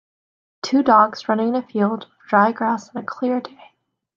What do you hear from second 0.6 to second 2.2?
Two dogs running in a field